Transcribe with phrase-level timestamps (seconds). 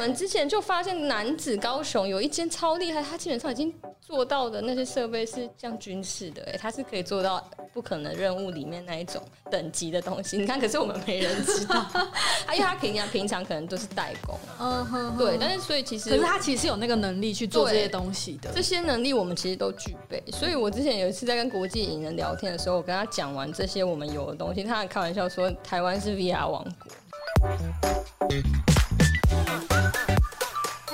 [0.00, 10.38] 我们之前就发现男子高雄有一间超厉害，他基本上已经做到的那些设备是像军事的，哎，他是可以做到不可能任务里面那一种等级的东西。
[10.38, 11.86] 你看，可是我们没人知道，
[12.54, 15.36] 因为他平常平常可能都是代工，嗯哼，对。
[15.38, 20.22] 但是所以其实，可是他其实有那个能力去做这些东西的，这些能力我们其实都具备。
[20.32, 26.90] 所以我之前有一次在跟国际影人聊天的时候，我跟他讲完这些我们有的东西，他还开玩笑说台湾是 VR 王国。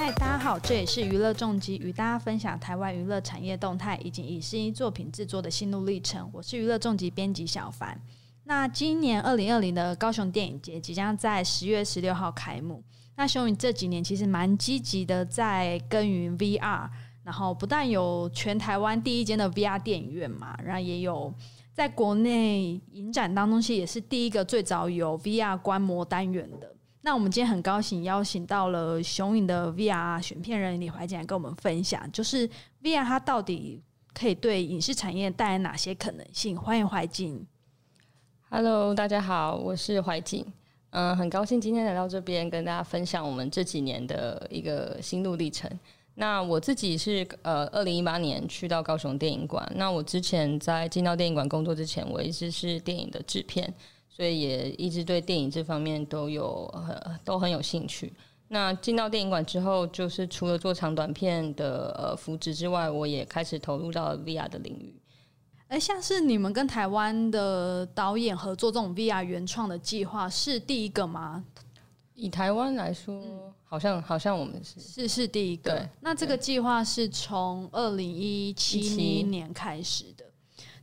[0.07, 6.31] 嗨，大家好，这也是娱乐重击，与大家分享台湾娱乐产业动态以及影视作品制作的心路历程。
[6.33, 8.01] 我是娱乐重击编辑小凡。
[8.45, 12.81] 那今年二零二零的高雄电影节即将在十月十六号开幕。
[13.17, 16.89] 那雄宇这几年其实蛮积极的在耕耘 VR，
[17.25, 21.35] 然后不但有全台湾第一间的 VR 电影院嘛，然后也有
[21.75, 26.76] 在国内影展当中，其实也是第一个最早有 VR 观摩单元的。
[27.07, 32.49] 那我们今天很高兴邀请到了雄影的 VR 选片人李怀瑾来跟我们分享，就是
[32.83, 33.81] VR 它到底
[34.13, 36.59] 可以对影视产业带来哪些可能性？
[36.59, 37.47] 欢迎怀瑾。
[38.51, 40.45] Hello，大家好，我是怀瑾。
[40.91, 45.71] 嗯，很高兴今天来到这边跟大家分享我们这几年的一个心路历程。
[46.17, 49.65] 那我自己是呃，二零一八年去到高雄电影馆。
[49.77, 53.73] 那我之前在进到电影馆工作之前，我一直是电影的制片。
[54.17, 58.11] 所以也一直对电影这方面都有很都很有兴趣。
[58.49, 64.95] 那进到电影馆之后，就是除了做长短片的呃扶植之外，我也开始投入到 VR 的领域。
[65.69, 71.45] 哎，像是你们跟台湾的导演合作这种 VR 原创的计划，是第一个吗？
[72.15, 75.87] 以台湾来说，好像好像我们是是是第一个。
[76.01, 80.25] 那这个计划是从二零一七年开始的。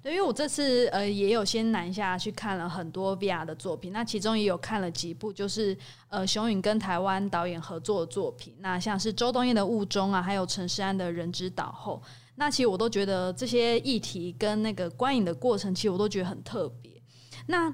[0.03, 5.75] 对，因为我这次呃也有先南下去看了很多 VR 的作品，那其中也有看了几部，就是
[6.09, 12.01] 呃熊允跟台湾导演合作的作品，那像是周冬燕的《雾中》啊，还有陈世安的《人之岛后》，
[12.35, 16.91] 那其实我都觉得这些议题跟那个观影的过程，其实我都觉得很特别。
[17.47, 17.73] 那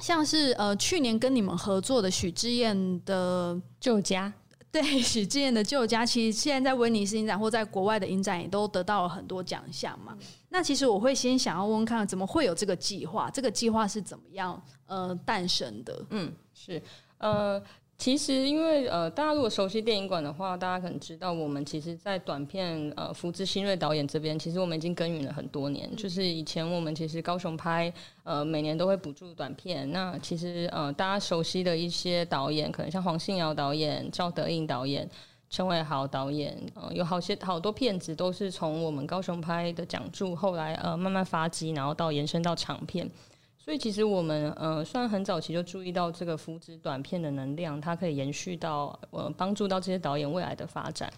[0.00, 4.28] 像是呃去年跟你们合作的许志燕的《旧家》。
[4.74, 10.18] 对许志燕的旧家，其实现在在威尼斯影展或在国外的影展也都得到了很多奖项嘛。
[10.54, 13.28] 那其实我会先想要问看，怎么会有这个计划？
[13.28, 16.06] 这个计划是怎么样呃诞生的？
[16.10, 16.80] 嗯，是
[17.18, 17.60] 呃。
[17.96, 25.88] 其实，因为呃，大家如果熟悉电影馆的话，大家可能知道，我们其实，在短片呃，福之新锐导演这边，其实我们已经耕耘了很多年。
[25.94, 27.90] 就是以前我们其实高雄拍
[28.24, 29.88] 呃，每年都会补助短片。
[29.92, 35.08] 那其实呃，大家熟悉的一些导演，可能像黄信尧导演、赵德胤导演、
[35.54, 43.08] 陈伟豪导演，呃，有好些好多片子都是从我们高雄拍的讲助，后来呃慢慢发迹，然后到延伸到长片。
[43.56, 51.08] 所以其实我们呃，虽然很早期就注意到这个扶植短片的能量，它可以延续到呃，帮助到这些导演未来的发展。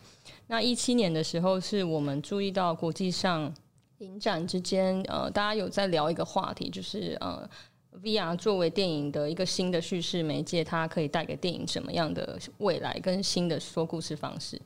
[0.48, 3.50] 那一七年的时候，是我们注意到国际上
[4.00, 7.48] 影展之间呃，大家有在聊一个话题，就是呃
[8.02, 14.60] ，VR 作为电影的一个新的叙事媒介，它可以带给电影什么样的未来跟新的说故事方式。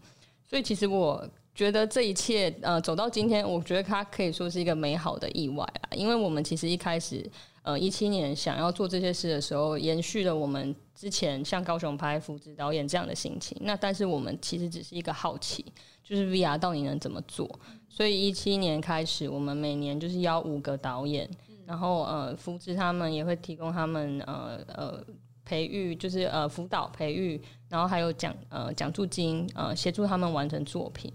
[0.47, 1.29] 所以其实我。
[1.53, 5.91] 觉得这一切呃走到今天，我觉得它可以说是一个美好的意外啊！
[5.95, 7.29] 因为我们其实一开始
[7.63, 13.59] 呃一七年想要做这些事的时候，延续了我们之前像高雄拍扶植导演这样的心情。
[13.63, 15.63] 那但是我们其实只是一个好奇，
[16.03, 17.51] 就是 VR 到底能怎么做？
[17.89, 21.29] 所以一七年开始，我们每年就是邀五个导演，
[21.71, 25.01] 然后呃扶持他们，也会提供他们呃呃
[25.45, 31.13] 培育，就是呃辅导培育，然后还有奖呃奖助金呃协助他们完成作品。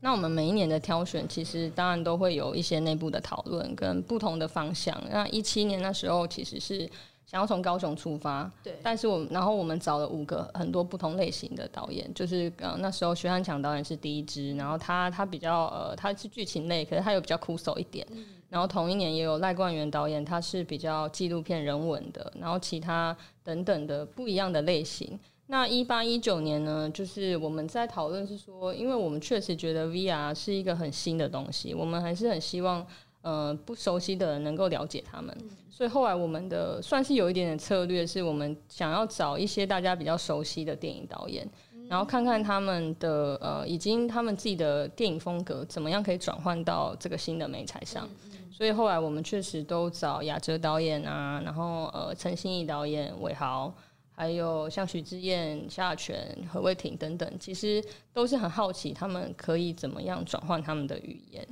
[0.00, 5.00] 那我们每一年的挑选，其实当然都会有一些内部的讨论跟不同的方向。
[5.08, 6.90] 那一七年那时候其实是
[7.26, 8.78] 想要从高雄出发，对。
[8.82, 18.06] 但是我们然后我们找了五个很多不同类型的导演，就是呃那时候徐汉强导演是第一支，然后他他比较呃他是剧情类，可是他又比较酷手一点。
[18.50, 25.18] 然后同一年也有赖冠元导演，他是比较纪录片人文的，然后其他等等的不一样的类型。
[25.46, 32.86] 那一八一九年呢，就是我们在讨论是说，因为我们确实觉得 VR 是一个很新的东西，我们还是很希望，
[33.24, 35.36] 呃，不熟悉的人能够了解他们。
[35.68, 41.44] 所以后来我们的算是有一点点策略，是我们想要找一些大家比较熟悉的电影导演，
[41.88, 48.08] 然后看看他们的呃，已经他们自己的电影风格怎么样可以转换到这个新的美材上。
[48.52, 53.74] 所以后来我们确实都找亚哲导演啊，然后呃，陈欣怡导演、韦豪。
[54.16, 61.44] 还有像许志燕、夏泉、何卫廷等等，其实都是很好奇他们可以怎么样转换他们的语言。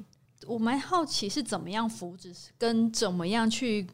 [0.47, 3.87] 我蛮好奇是怎么样扶持，跟怎么样去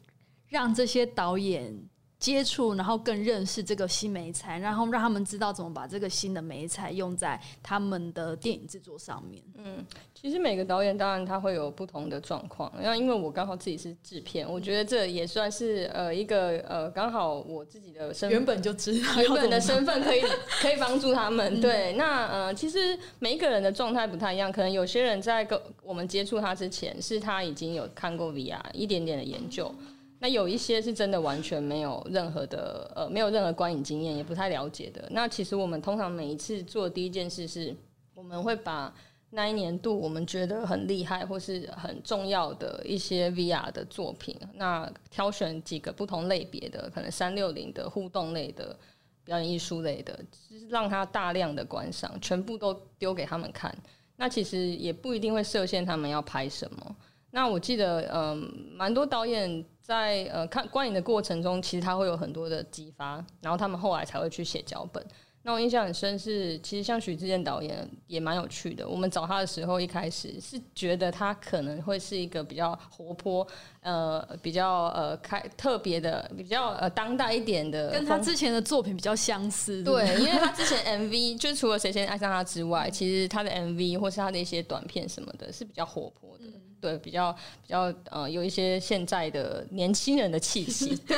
[0.47, 1.87] 让这些导演
[2.19, 9.41] 接触，然后更认识这个新媒材，然后让他们知道怎么把这个新的媒材用在他们的电影制作上面。
[9.55, 20.21] 嗯，其实每个导演当然他会有不同的状况，然后因为我刚好自己是制片，我觉得这也算是呃一个呃刚好我自己的身原本就知道原本的身份可以
[20.61, 21.59] 可以帮助他们。
[21.61, 29.73] 对，那呃其实每一个人的状态不太一样，可能有些人在跟我们接触他之前，是他已经有看过 VR 一点点的研究。
[30.21, 35.07] 那有一些是真的完全没有任何的呃，没有任何观影经验，也不太了解的。
[35.11, 37.73] 那其实我们通常每一次做第一件事是，
[38.13, 38.93] 我们会把
[39.29, 48.77] 那一年度我们觉得很厉害或是很重要的一些 VR 的作品，那挑选几个不同类别的，可能三六零的互动类的、
[49.23, 50.19] 表演艺术类的，
[50.49, 53.73] 就是让他大量的观赏，全部都丢给他们看。
[54.17, 56.95] 那其实也不一定会设限他们要拍什么。
[57.31, 59.63] 那我记得，嗯，蛮多导演。
[59.89, 65.03] 在呃看观影的过程中，其实他会有很多的激发，然后他们后来才会去写脚本。
[65.41, 68.87] 那我印象很深是，其实像许志健导演也蛮有趣的。
[68.87, 73.47] 我们找他的时候，一开始是觉得他可能会是一个比较活泼，
[73.81, 79.81] 呃，比较呃开特别的，比较呃当代一点的，跟他之前的作品比较相似。
[79.81, 86.43] 对，因为他之前 MV 就除了谁先爱上他之外，其实他的 MV 或是他的一些短片什么的，是比较活泼的。
[86.81, 87.31] 对，比较
[87.61, 90.95] 比较呃，有一些现在的年轻人的气息。
[91.05, 91.17] 对，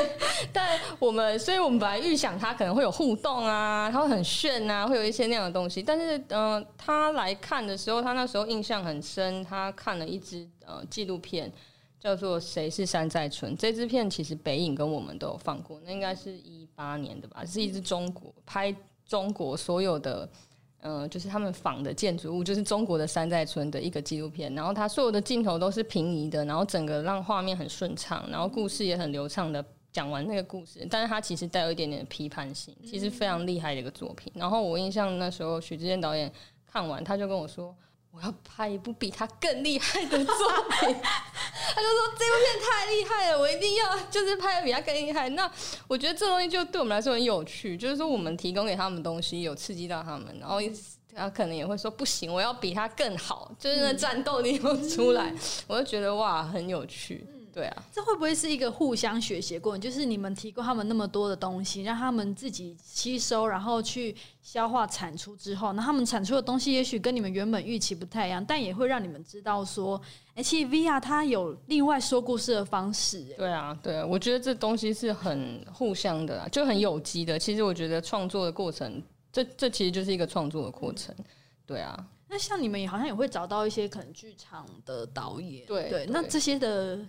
[0.52, 5.84] 但我们，所以我们本来预想他可能会有互动啊，他会很炫啊，会有一些那样的东西。
[5.84, 11.52] 但是，嗯，他来看的时候，他那时候印象很深，他看了一支呃纪录片，
[12.00, 13.54] 叫做《谁是山寨村》。
[13.58, 18.75] 这支片其实北影跟我们都有放过，那应该是一八年的吧，是一支中国拍
[19.06, 20.28] 中国所有的。
[20.81, 24.54] 嗯，就是他们仿的建筑物，就是中国的山寨村的一个纪录片。
[24.54, 30.86] 然后它所有的镜头都是平移的，然后整个让画面很顺畅，然后故事也很流畅的讲完那个故事。
[30.89, 34.31] 但是它其实带有一点点批判性，其实非常厉害的一个作品。
[34.36, 36.31] 然后我印象那时候许志健导演
[36.66, 37.75] 看完，他就跟我说。
[38.12, 45.30] 我要拍一部比他更厉害的作品， 他就说这部片太厉害了，我一定要就是拍的比他更厉害。
[45.30, 45.50] 那
[45.88, 50.60] 我觉得这东西就对我们来说很有趣，就是说我们提供给他们东西有刺激到他们，然后
[51.16, 55.34] 他可能也会说不行，我要比他更好，就是那战斗力又出来，
[55.68, 57.25] 我就觉得哇很有趣。
[57.53, 59.81] 对啊，这会不会是一个互相学习过程？
[59.81, 70.01] 就是你们提供他们那么多的东西，让他们自己吸收，然后去消化产出之后，那他们产出的东西也许跟你们原本预期不太一样，但也会让你们知道说，
[70.33, 73.21] 哎，其实 VR 它有另外说故事的方式。
[73.38, 77.38] 对啊，对啊，我觉得这东西是很互相的，就很有机的。
[77.38, 81.13] 其实我觉得创作的过程，这这其实就是一个创作的过程。
[81.65, 87.00] 对啊，那像你们也好像也会找到一些可能剧场的导演，对对，那这些的。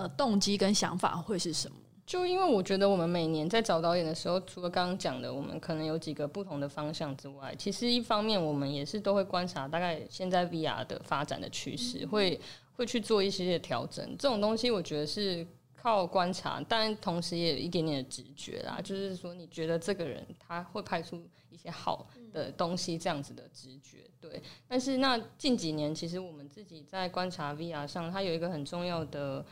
[0.00, 1.76] 呃，动机跟想法会是什么？
[2.06, 12.40] 就因为我觉得我们每年在找导演的时候，除了刚刚讲的，我们可能有几个不同的方向之外，其实一方面我们也是都会观察大概现在 VR 的发展的趋势，会
[12.76, 14.02] 会去做一些些调整。
[14.18, 18.80] 这种东西我觉得是靠观察，但同时也有一点点的直觉啦。
[18.82, 23.98] 就是说，你觉得这个人他会拍出一些好的东西，这样子的直觉。
[24.18, 24.42] 对。
[24.66, 29.44] 但是那近几年，其实我们自己在观察 VR 上，它有一个很重要的。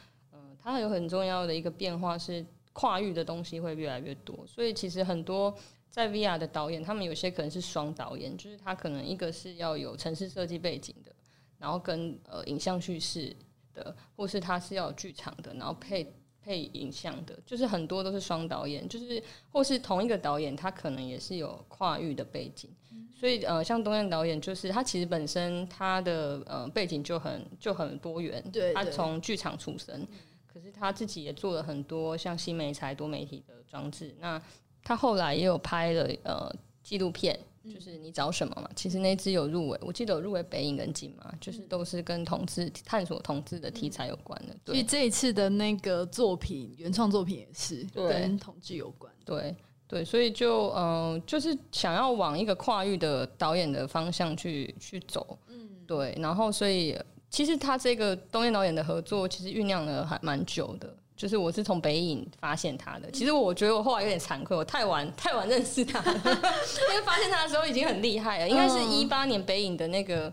[0.71, 2.45] 它有很重要的一个变化是
[2.75, 5.53] 跨域的东西会越来越多，所以其实很多
[5.91, 11.11] 在 VR 的导演，他们有些可能是双导演，就是他可能一个是要有城市设计背景的，
[11.59, 13.35] 然后跟呃影像叙事
[13.73, 22.71] 的，或是他是要有剧场的，然后配配影像的，就是很多都是双导演，就是或是同一个导演，他可能也是有跨域的背景，
[23.19, 30.07] 所以呃，像东燕导演，就是他其实本身他的呃背景就很就很多元，对，他从剧场出身。
[30.53, 34.15] 可是他自己也做了很多像新媒材多媒体的装置。
[34.19, 34.41] 那
[34.83, 36.51] 他后来也有拍了呃
[36.83, 37.39] 纪录片，
[37.73, 38.71] 就是你找什么嘛？
[38.75, 44.57] 其实那只有入围，我记得有入围北影跟金嘛，就是都是跟同志探索同志的题材有关的。
[44.65, 49.13] 所以这一次的那个作品，原创作品也是跟同志有关。
[49.25, 49.55] 对
[49.87, 55.39] 对，所以就嗯，就是想要往一个跨域的导演的方向去去走。
[55.49, 56.99] 嗯，对，然后所以。
[57.31, 60.93] 其实他这个东燕导演的合作，其实酝酿了还蛮久的。
[61.17, 63.11] 就是我是从北影发现他的。
[63.11, 68.49] 其实我觉得我后来有点惭愧，我太晚 太晚认识他了，因为发现他的时候已经很厉害了。
[68.49, 70.33] 应该是一八年北影的那个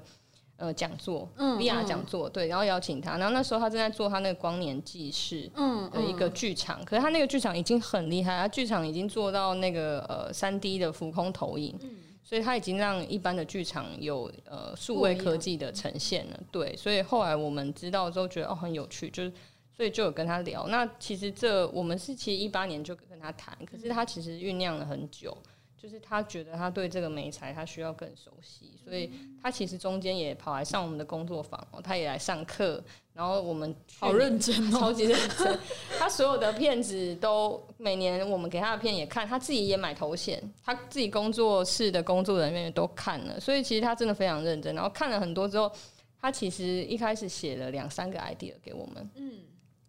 [0.57, 3.17] 呃讲座，VR 讲座，对，然后邀请他。
[3.17, 11.75] 然后那时候他正在做他那个光年纪事嗯的一个剧场，可是他那个剧场已经很厉害，他剧场已经做到那个呃三 D 的浮空投影。
[12.25, 19.31] 所以他已经让一般的剧场有呃数位科技的呈现了，对，所以后来我们知道之后觉得哦很有趣，就是
[19.71, 20.67] 所以就有跟他聊。
[20.67, 25.37] 那其实这我们是其实一八年就跟他谈，可是他其实酝酿了很久。
[25.77, 32.83] 就是他觉得他对这个美材他需要更熟悉，所以他其实中间也跑来上我们的工作坊哦，他也来上课，
[33.15, 35.57] 然后我们好认真哦， 超级认真。
[35.97, 44.75] 他所有的片子都每年我们给他的片也看，他自己也买头衔，他自己工作室的工作人员都看了，所以其实他真的非常认真。
[44.75, 45.71] 然后看了很多之后，
[46.21, 49.31] 他其实一开始写了两三个 idea 给我们，嗯，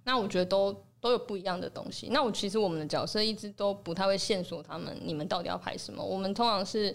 [0.05, 0.75] 那我觉得都。
[0.99, 2.09] 都有不一样的东西。
[2.11, 6.03] 那我其实我们的角色一直都不太会线索他们，你们到底要拍什么？
[6.03, 6.93] 我们通常是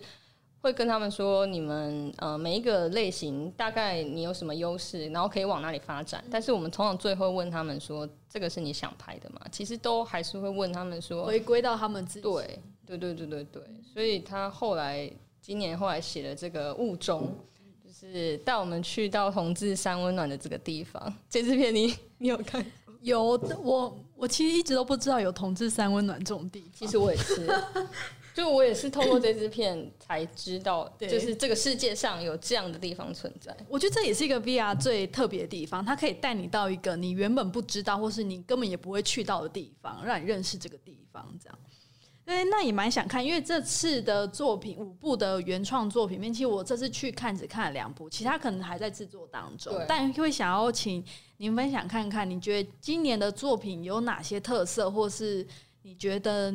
[0.61, 6.23] 会跟他们说，你们呃每一个类型大概你有什么优势，然后可以往哪里发展。
[6.29, 9.41] 但是我们通常最后问他们说，这个是你想拍的吗？
[9.51, 12.21] 其实都还是会问他们说，回归到他们自己。
[12.21, 13.63] 对对对对对对。
[13.93, 17.35] 所以他后来今年后来写了这个雾中，
[17.83, 21.13] 就是带我们去到同志山温暖的这个地方。
[21.29, 22.63] 这支片你你有看？
[23.01, 23.23] 有
[23.63, 26.69] 我，我其实一直都不知道有同志山温暖这种地方。
[26.71, 27.47] 其实我也是，
[28.33, 33.55] 就我也是透过这支片才知道， 就是这个世界上有这样的地方存在。
[33.67, 41.59] 我觉得这也是一个 VR 最特别的地方，它可以带你到一个你原本不知道，或是你根本也不会去到的地方，让你认识这个地方，这样。
[42.23, 49.73] 对，那也蛮想看，因为这次的作品五部的原创作品，面其实我这次去看只看了两部，其他可能还在制作当中。
[49.87, 51.03] 但会想要请
[51.37, 55.45] 您分享看看，你觉得今年的作品有哪些特色，或是
[55.81, 56.53] 你觉得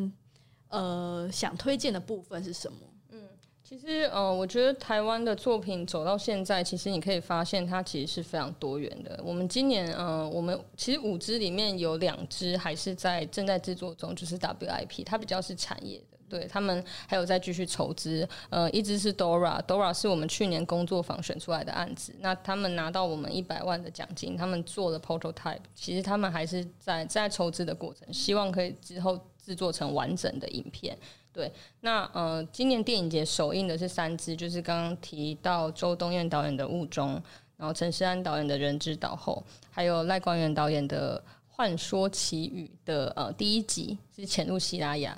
[0.69, 2.79] 呃想推荐的部分是什么？
[3.11, 3.23] 嗯
[3.69, 9.21] 其实，呃，我觉得台湾的作品走到现在，其实你可以发现它其实是非常多元的。
[9.25, 18.29] 我们今年，呃，我们其实五支里面有两支还是在正在制作中，就是 WIP，它比较是产业的，对他们还有在继续筹资。
[18.51, 30.99] 呃，一支是 Dora，Dora 是我们去年工作坊选出来的案子，那他们拿到我们一百万的奖金，他们做了 prototype，其实他们还是在在筹资的过程，希望可以之后制作成完整的影片。
[31.33, 37.15] 对，那呃，今年电影节首映的是三支，就是刚刚提到周冬燕导演的《雾中》，
[37.57, 45.17] 然后陈思安导演的《人之岛后》，还有赖光元导演的《幻说奇语》的呃第一集是潜入希拉雅。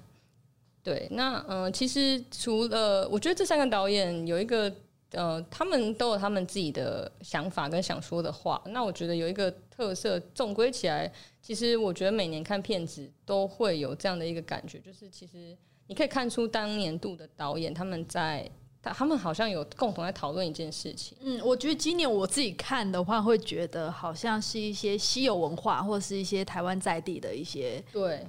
[0.82, 4.72] 对，那呃，其实除了我觉得这三个导演有一个
[5.12, 8.62] 呃，他们都有他们自己的想法跟想说的话。
[8.66, 11.10] 那我觉得有一个特色，总归起来，
[11.40, 15.56] 其实我觉得每年看片子都会有这样的一个感觉，就是其实。
[15.90, 18.46] 你可以看出当年度的导演他们在，
[18.82, 21.16] 他他们好像有共同在讨论一件事情。
[21.22, 27.82] 嗯，我觉得今年我自己看的话，会觉得好像是一些稀有文化，或者是一些台湾在地的一些。
[27.90, 28.22] 对，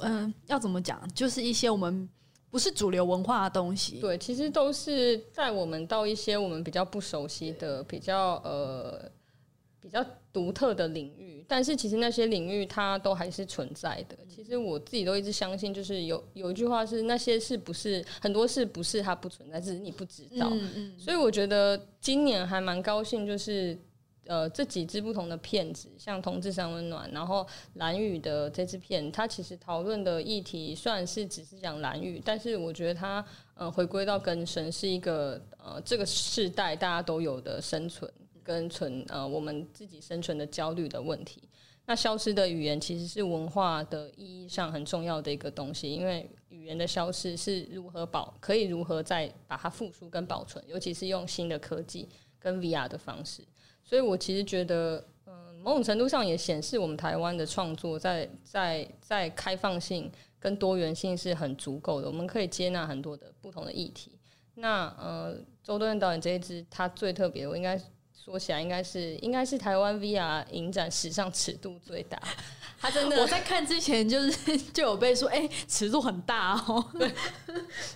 [0.00, 1.00] 嗯，要怎么讲？
[1.14, 2.08] 就是一些我们
[2.56, 4.00] 不是主流文化的东西。
[4.00, 9.06] 对，其实都是带我们到一些我们比较不熟悉的、比较呃
[9.78, 11.44] 比较独特的领域。
[11.46, 14.16] 但是其实那些领域它都还是存在的。
[14.26, 20.50] 其实我自己都一直相信，就是有有一句话是那些是不是很多事不是它不存在，只是你不知道。
[20.96, 23.76] 所以我觉得今年还蛮高兴，就是
[24.26, 38.10] 呃这几支不同的片子，像《同志三温暖》，然后蓝雨的这支片，它其实讨论的议题算是只是讲蓝雨，但是我觉得它呃回归到根深，是一个呃这个世代大家都有的生存。
[38.46, 41.42] 跟存呃，我们自己生存的焦虑的问题。
[41.84, 53.42] 那消失的语言其实是文化的意义上很重要的一个东西，因为语言的消失是如何保，可以如何再把它复苏跟保存，尤其是用新的科技跟 VR 的方式。
[53.86, 64.18] 所以我其实觉得，嗯，某种程度上也显示我们台湾的创作在在在开放性跟多元性是很足够的，我们可以接纳很多的不同的议题。
[64.56, 67.80] 那呃，周敦导演这一支他最特别，我应该。
[68.24, 72.20] 说起来应该是应该是台湾 VR 影展史上尺度最大，
[72.80, 77.12] 他真的 我在看之前就是 就有被说哎尺度很大哦，对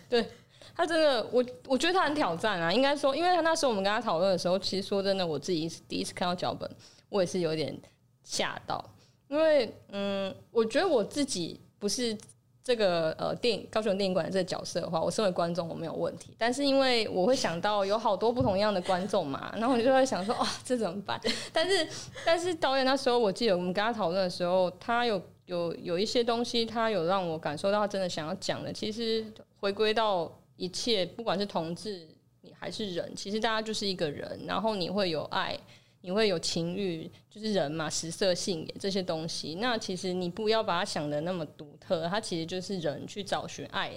[0.09, 0.31] 对，
[0.77, 6.71] 他真的我我觉得他很挑战啊，应该说因为他那时候我们跟他讨论的时候，其实说真的我自己第一次看到脚本，
[7.09, 7.79] 我也是有点
[8.25, 8.85] 吓到，
[9.29, 12.17] 因为嗯，我觉得我自己不是。
[12.63, 21.19] 这个呃电影高雄电影馆这个角色的话，我身为观众我没有问题，但是因为我会想到有好多不同样的观众嘛， 然后我就在想说，哦，这怎么办？
[21.55, 21.89] 但是
[22.25, 29.25] 但是导演那时候我记得我们跟他讨论的时候，他有有有一些东西，他有让我感受到他真的想要讲的，其实
[29.59, 32.07] 回归到一切，不管是同志
[32.43, 35.59] 你还是人，其实大家就是一个人，然后你会有爱。
[36.03, 39.57] 你会有情欲，就是人嘛，食色性也这些东西。
[39.57, 43.93] 那其实你不要把它想的那么独特，它其实就是人去找寻爱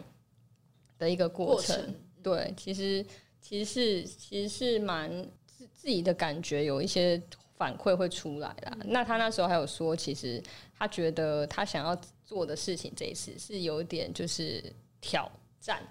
[0.98, 1.96] 的一个过程。
[2.22, 3.06] 对，其实
[3.40, 5.10] 其实是其实是蛮
[5.46, 7.22] 自自己的感觉，有一些
[7.56, 8.78] 反馈会出来啦。
[8.84, 10.44] 那他那时候还有说，其实
[10.78, 14.62] 他觉得他想要做的事情这一次是有点就是
[15.00, 15.82] 挑战，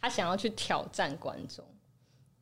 [0.00, 1.64] 他想要去挑战观众，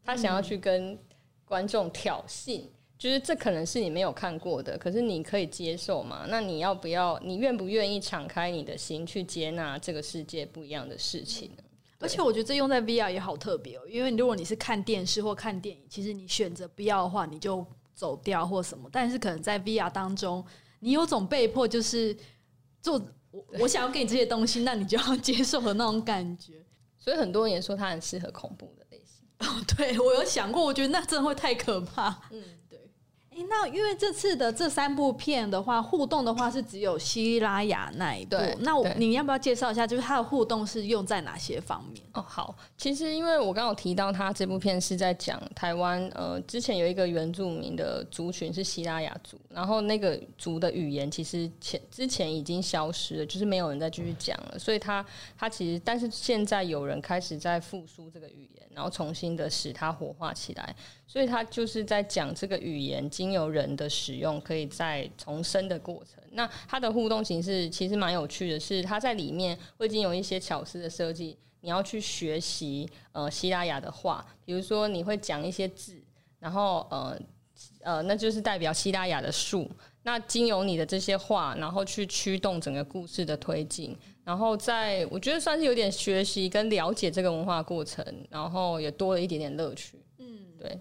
[0.05, 0.99] 他想要去跟
[1.45, 2.63] 观众挑衅。
[2.99, 6.25] 就是这可能是你没有看过的，可是你可以接受嘛？
[6.31, 7.19] 那你要不要？
[7.23, 11.63] 你愿不愿意敞开你的心去接纳这个世界不一样的事情呢？
[11.99, 18.89] 而且我觉得这用在 VR 也好特别哦，因为如果你是看电视或看电影，其实你选择不要的话，你就走掉或什么。
[18.91, 20.43] 但是可能在 VR 当中，
[20.81, 22.17] 你有种被迫就是
[22.81, 22.99] 做
[23.31, 26.65] 我我想要给你这些东西，那你就要接受的那种感觉。
[27.07, 29.25] 所以很多人也说他很适合恐怖的类型。
[29.39, 32.09] 哦，对我有想过，我觉得那真的会太可怕。
[32.33, 32.43] 嗯。
[33.45, 38.37] 那因为这次的这三部片的话，互动的话是只有希拉雅那一部。
[38.61, 42.03] 那我你要不要介绍一下，就是它的互动是用在哪些方面？
[42.13, 55.05] 哦，好，其实因为我刚刚提到，它这部片是在讲台湾，呃，之前有一个原住民的族群是希拉雅族，然后那个族的语言其实前之前已经消失了，就是没有人再继续讲了，所以它
[55.37, 60.75] 它其实，但是现在有人开始在复苏这个语言，然后重新的使它活化起来。
[61.07, 66.23] 所以他就是在讲这个语言经由人的使用，可以在重生的过程。
[66.33, 71.37] 那它的互动形式其实蛮有趣的，是它在里面会经有一些巧思的设计。
[71.61, 76.01] 你要去学习呃希腊雅的话，比如说你会讲一些字，
[76.39, 77.19] 然后呃
[77.81, 79.69] 呃那就是代表希腊雅的树。
[80.03, 83.97] 那经由你的这些话，然后去驱动整个故事的推进。
[84.23, 89.99] 然后在我觉得算是有点学习跟了解这个文化过程，然后也多了一点点乐趣。
[90.19, 90.79] 嗯，对。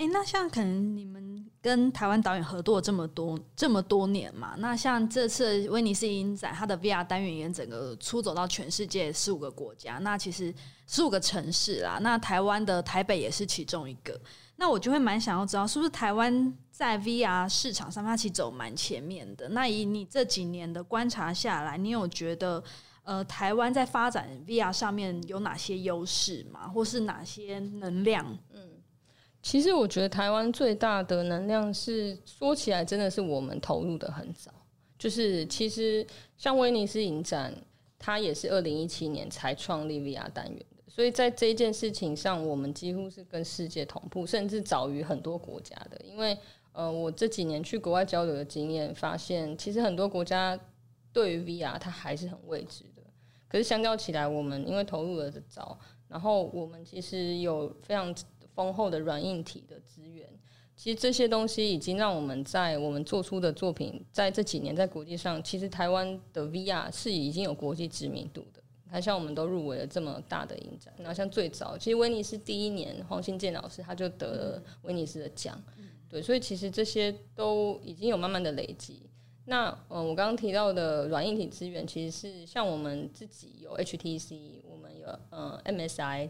[0.00, 10.54] 哎，那像可能你们跟台湾导演合作这么多这么多年嘛，那像这次威尼斯影展，它的 VR 单元也整个出走到全世界十五个国家，那其实
[10.86, 14.18] 十五个城市啦，那台湾的台北也是其中一个。
[14.56, 19.50] 那我就会蛮想要知道，是不是台湾在 VR 市场上，它其实走蛮前面的？
[19.50, 22.64] 那以你这几年的观察下来，你有觉得
[23.02, 26.66] 呃，台湾在发展 VR 上面有哪些优势吗？
[26.68, 28.26] 或是哪些能量？
[28.54, 28.79] 嗯。
[29.42, 34.52] 其实我觉得台湾最大的能量是说起来真的是我们投入的很早，
[34.98, 37.54] 就是其实像威尼斯影展，
[37.98, 45.98] 它也是二零一七年才创立 VR 单元的，所以在这一件事情上，我们几乎是跟世界同步，甚至早于很多国家的。
[46.04, 46.36] 因为
[46.72, 50.58] 呃，我这几年去国外交流的经验，发现其实很多国家
[51.14, 53.02] 对于 VR 它还是很未知的，
[53.48, 58.14] 可是相较起来，我们因为投入的早，然后我们其实有非常。
[58.54, 60.28] 丰厚的软硬体的资源，
[60.76, 68.62] 其实这些东西已经让我们在我们做出的作品，在这几年在国际上，其实台湾的 VR 是已经有国际知名度的。
[68.84, 75.62] 你看像我们都入围了这么大的影展，然后像最早，其实威尼斯第一年黄新建老师他就得了威尼斯的奖，
[76.08, 79.02] 对，所以其实这些都已经有慢慢的累积。
[79.46, 86.28] 那嗯，我刚刚提到的软硬体资源，其实是像我们自己有 HTC，我们有嗯 MSI。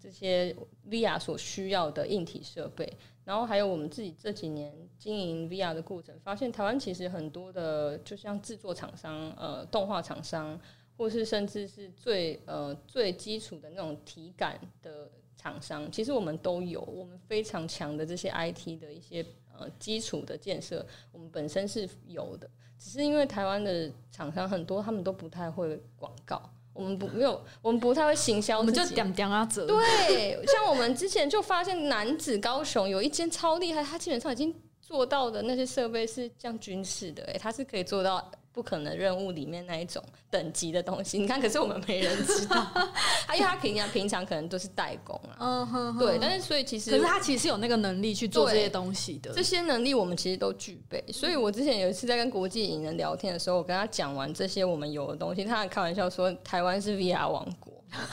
[0.00, 0.56] 这些
[0.88, 2.90] VR 所需要的硬体设备，
[3.24, 10.58] 然后还有我们自己这几年经营 VR 的过程，发现台湾其实很多的，就像制作厂商、呃动画厂商，
[10.96, 19.24] 或是甚至是最呃最基础的那种体感的厂商，其实我们都有，我们非常强的这些 IT 的一些
[19.58, 26.50] 呃基础的建设，我们本身是有的，只是因为台湾的厂商很多，他们都不太会广告。
[26.80, 29.66] 我们不没有，我们不太会行销，我们就点点啊折。
[29.66, 38.30] 对，像我们之前就发现，男子高雄有一间超厉害，他基本上已经做到的那些设备是像军事的，哎，他是可以做到。
[38.52, 42.66] 不可能任务里面那一种等级的东西，你看，可是我们没人知道，
[43.34, 51.04] 因为他平常平常可能都是代工啊，嗯哼，对，但是所以其实，可是他其实有那个能力去做这些东西的，这些能力我们其实都具备。
[51.12, 57.72] 所以我之前有一次在跟国际影人聊天的时候，我跟他讲完这些我们有的东西，他还开玩笑说台湾是 VR 王国，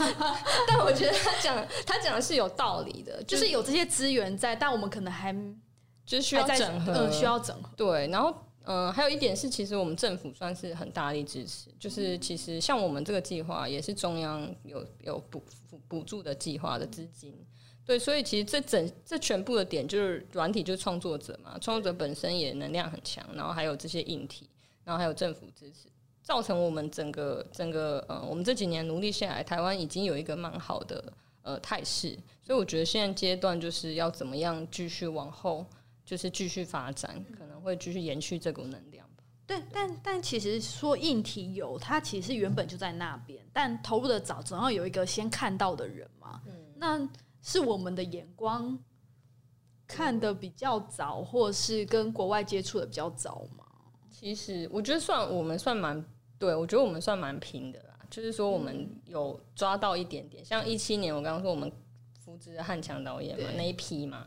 [0.68, 5.34] 但我觉得他讲他讲的是有道理的， 就是有这些资源在，但我们可能还
[6.06, 8.32] 就是需要整合，需要整合，对，然后。
[8.70, 17.34] 嗯，还有一点是，其实我们政府算是很大力支持，就是其实像我们这个计划也是中央有有补补补助的计划的资金，
[17.86, 24.50] 对，所以其实这整这全部的点就是软体就是创作者嘛，创作者本身也能量很强，然后还有这些硬体，
[24.84, 25.88] 然后还有政府支持，
[26.22, 35.66] 造成我们整个整个呃，我们这几年努力下来，台湾已经有一个蛮好的呃态势，所以我觉得现在阶段就是要怎么样继续往后。
[36.08, 39.26] 就是继续发展，可能会继续延续这股能量吧。
[39.46, 46.42] 对，但但其实说硬体有，它其实原本就在那边，但投入的早，总要有一个先看到的人嘛。
[46.48, 47.10] 嗯，那
[47.42, 48.80] 是我们的眼光
[49.86, 53.66] 看的比较早，或是跟国外接触的比较早吗？
[54.10, 56.02] 其实我觉得算我们算蛮
[56.40, 58.00] 对，我觉得我们算蛮拼的啦。
[58.10, 61.70] 就是说我们有抓到一点点，像一七年我刚刚说我们
[62.18, 64.26] 扶植汉强导演嘛那一批嘛，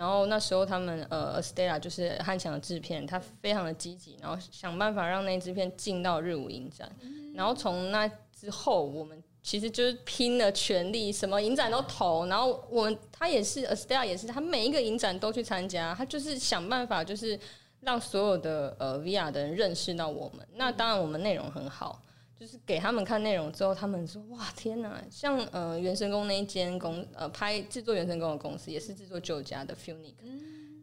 [0.00, 6.90] 然后那时候他们呃 Stella 就是汉强的制片，他非常的积极，然后想办法让那支片进到日舞影展，
[7.34, 9.22] 然后从那之后我们。
[9.42, 17.40] 其实就是拼了全力，什么影展都投，然后我们他也是 a s t e l a 也是，他每一个影展都去参加，他就是想办法，就是
[17.80, 20.46] 让所有的呃 VR 的人认识到我们。
[20.56, 22.02] 那当然我们内容很好，
[22.40, 30.14] 就是给他们看内容之后，他们说哇天哪，像呃原神宫那一间公呃拍制作原神宫的公司，也是制作旧家的 Funic，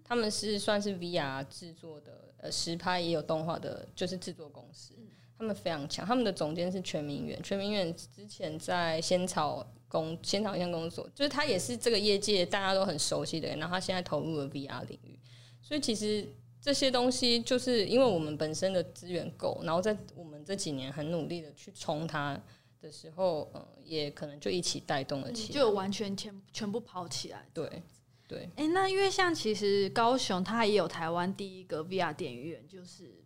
[0.04, 4.94] 他们是算是 VR 制作的呃实拍也有动画的，就是制作公司。
[5.36, 15.20] 他们非常强，他们的总监是全明远，全明远之前在仙草工仙草线工作，就是他也是这个业界大家都很熟悉的人，然后他现在投入了 VR 领域，
[15.62, 16.28] 所以其实
[16.68, 22.38] 这些东西就是因为我们本身的资源够，然后在我们这几年很努力的去冲它
[22.82, 27.82] 的时候，呃，也可能就一起带动了起来，就完全全全部跑起来，对
[28.28, 28.50] 对。
[28.58, 33.24] 哎，那因为像其实高雄它也有台湾第一个 VR 电影院，就是。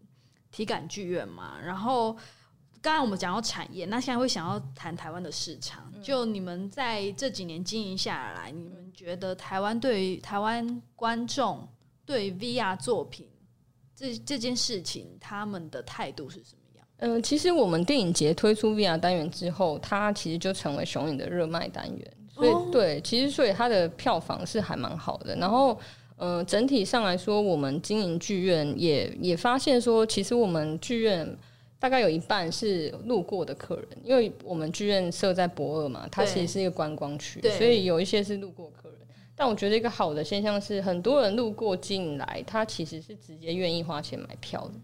[0.51, 2.11] 体感剧院嘛，然后
[2.81, 5.89] 刚才我们讲到产业，那现在会想要谈台湾的市场。
[6.03, 11.65] 就你们在这几年经营下来，你们觉得台湾对于台湾观众
[12.05, 13.27] 对 VR 作品
[13.95, 16.85] 这这件事情，他们的态度是什么样？
[16.97, 22.13] 嗯，其实我们电影节推出 VR 单元之后，它其实就成为雄影的热卖单元。
[22.33, 25.35] 所以，对，其实所以它的票房是还蛮好的。
[25.35, 25.79] 然后。
[26.23, 31.27] 嗯，整体上来说，我们经营剧院也也发现说，其实我们剧院
[31.79, 38.90] 大概有一半是路过的客人，因为我们剧院设在博二嘛，它其实是一个观光区，所以有一些是路过客人。
[39.41, 44.75] 但我觉得一个好的现象是，很多人路过进来，他其实是直接愿意花钱买票的。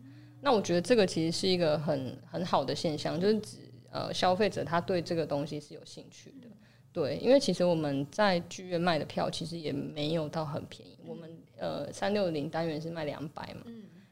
[0.41, 3.58] 那我觉得这个其实是一个很很好的现象，就是指
[3.91, 6.48] 呃消费者他对这个东西是有兴趣的。
[6.91, 10.98] 对，因为其实我们在剧院卖的票其实也没有到很便宜。
[11.06, 13.72] 我们呃三六零单元是卖两百嘛，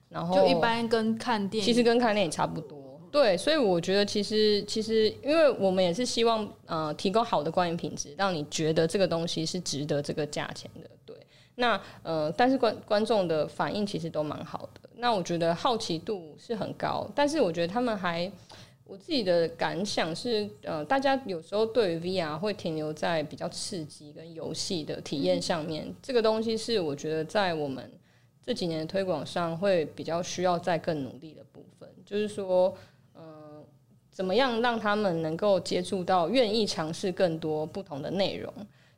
[0.10, 2.85] 然后就一般跟看电影，其实跟看电影差不多。
[3.16, 10.90] 对，所以我觉得其实其实，因为我们也是希望呃提供好的观影品质，让你觉得这个东西是值得这个价钱的。
[11.06, 11.16] 对，
[11.56, 14.90] 那呃，但是观观众的反应其实都蛮好的。
[14.96, 18.30] 那我觉得好奇度是很高，但是我觉得他们还。
[18.88, 27.92] 我自己的感想是，呃，大家有时候对于 VR 会停留在比较刺激跟游戏的体验上面，这个东西是我觉得在我们
[28.46, 31.90] 这几年的推广上会比较需要再更努力的部分。
[32.06, 32.95] 就是说，呃，
[34.16, 38.52] 怎么样让他们能够接触到、愿意尝试更多不同的内容？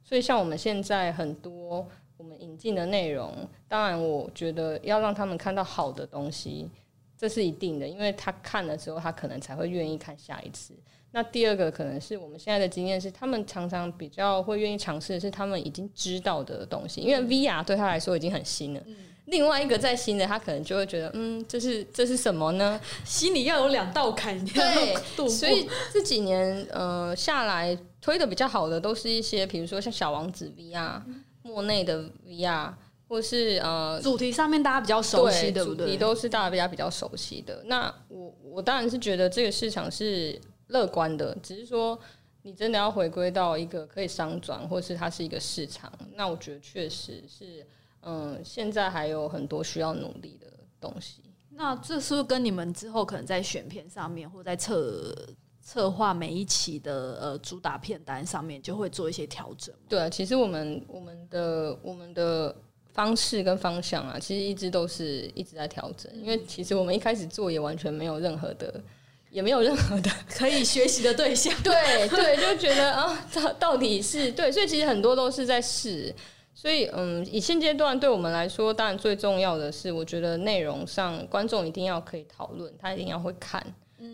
[0.04, 1.84] 所以，像我们现在很多
[2.18, 3.34] 我们引进的内容，
[3.68, 6.70] 当然，我觉得要让他们看到好的东西。
[7.18, 10.76] 这是一定的，因为他看了之后，他可能才会愿意看下一次。
[11.10, 18.84] 那第二个可能是我们现在的经验是，他们常常比较会愿意尝试的是他们已经知道的东西，因为 VR 对他来说已经很新了。
[19.28, 22.78] 另外一个在新的，他可能就会觉得，嗯，这是这是什么呢？
[23.06, 24.38] 心里要有两道坎。
[24.46, 31.02] 对，所以这几年呃下来推的比较好的，都是一些比如说像小王子 VR、
[31.44, 32.74] 莫内的 VR。
[33.10, 35.86] 或是呃，主题上面大家比较熟悉，对不对？
[35.86, 37.64] 主题都是大家比较熟悉的。
[37.68, 40.38] 那我我当然是觉得这个市场是
[40.68, 41.98] 乐观的，只是说
[42.42, 47.66] 你真的要回归到一个可以商转，或是它是一个市场，那我觉得确实是，
[48.08, 50.48] 嗯，现在还有很多需要努力的
[50.80, 51.22] 东西。
[51.52, 55.14] 那这是不是跟你们之后可能在选片上面，或在策
[55.62, 59.76] 策划每一期的呃主打片单上面，就会做一些调整？
[59.90, 62.56] 对啊，其实我们我们的我们的。
[62.98, 66.12] 方式跟方向啊，其实一直都是一直在调整。
[66.16, 68.84] 因为其实我们一开始做也完全没有任何的，
[69.30, 71.54] 也没有任何的 可以学习的对象。
[71.62, 76.12] 对对，就觉得啊，到到底是对，所以其实很多都是在试。
[76.60, 83.64] 所以嗯，以现阶段对我们来说，当然最重要的是，我觉得内容上观众一定要可以讨论，他一定要会看。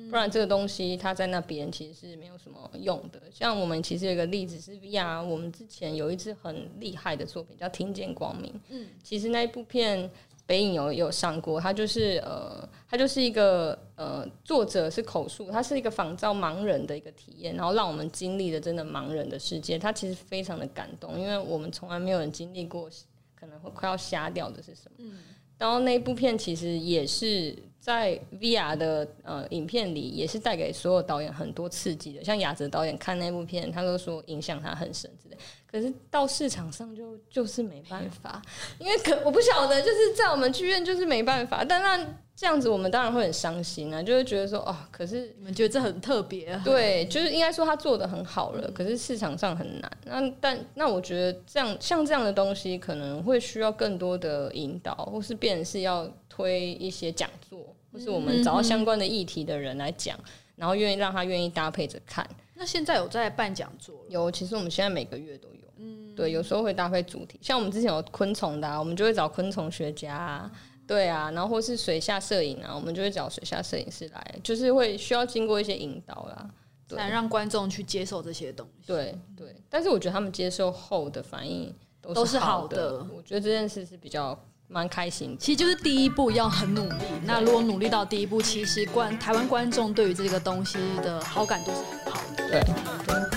[0.09, 3.21] 不然这个东西他在那边其实是没有什么用的。
[3.31, 8.51] 像我们其实有个例子是 VR，我们之前有一支很厉害的作品叫《听见光明》。
[8.69, 10.11] 嗯，其实那一部片
[10.45, 19.79] 北影有有上过，他就是呃，他就是一个呃，作者是口述，他是一个仿造盲人的一个体验，然后让我们经历了真的盲人的世界。
[19.79, 22.89] 他其实非常的感动，因为我们从来没有人经历过
[23.35, 24.97] 可能会快要瞎掉的是什么。
[24.99, 25.19] 嗯，
[25.57, 27.55] 然后那部片其实也是。
[27.83, 32.23] 在 VR 的呃影片里，也是带给所有导演很多刺激的。
[32.23, 35.35] 像雅哲导演看那部片，他都说影响他很深之类。
[35.73, 38.39] 可是到市场上就就是没办法，
[38.77, 41.65] 因为可我不晓得，就是在我们剧院就是没办法。
[41.65, 41.97] 但那
[42.35, 46.55] 这样子，我们当然会很伤心啊，就会觉得说哦，可是你们觉得这很特别？
[46.63, 49.91] 对，就是应该说他做的很好了，可是市场上很难。
[50.05, 56.09] 那但那我觉得这样像这样的东西，可能会需要更多的引导，或是变是要。
[56.35, 57.59] 推一些讲座，
[57.91, 60.17] 或是我们找到相关的议题的人来讲，
[60.55, 62.27] 然后愿意让他愿意搭配着看。
[62.63, 63.93] 那现在有在办讲座？
[64.07, 65.67] 有，其实我们现在每个月都有。
[65.79, 70.49] 嗯，对，有时候会搭配主题，像我们之前有昆虫的，我们就会找昆虫学家。
[70.87, 76.49] 对啊，然后或是水下摄影啊，我们就会找水下摄影师来，就是会需要经过一些引导啦，
[76.91, 78.87] 来让观众去接受这些东西。
[78.87, 81.69] 对对，但是我觉得他们接受后的反应
[82.01, 83.05] 都是好的。
[83.13, 84.41] 我觉得这件事是比较。
[84.73, 87.05] 蛮开心，其实就是第一步要很努力。
[87.23, 92.49] 那如果努力到第一步，其实观台湾观众对于这个东西的好感度是很好的。
[92.49, 93.32] 对。